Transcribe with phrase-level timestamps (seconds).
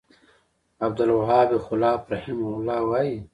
[0.79, 3.27] ب: عبدالوهاب خلاف رحمه الله وایی